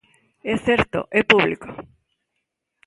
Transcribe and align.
É 0.51 0.55
certo 0.67 0.99
e 1.19 1.21
público. 1.31 1.69